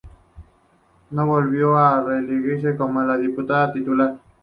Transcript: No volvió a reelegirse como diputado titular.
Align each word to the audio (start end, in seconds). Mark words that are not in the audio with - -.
No 1.11 1.27
volvió 1.27 1.77
a 1.77 2.01
reelegirse 2.03 2.75
como 2.75 3.03
diputado 3.17 3.71
titular. 3.73 4.17